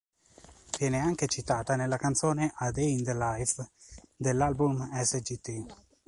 Viene 0.79 0.97
anche 0.97 1.27
citata 1.27 1.75
nella 1.75 1.97
canzone 1.97 2.51
"A 2.55 2.71
Day 2.71 2.91
in 2.93 3.03
the 3.03 3.13
Life" 3.13 3.69
dell'album 4.15 4.89
"Sgt. 4.99 5.75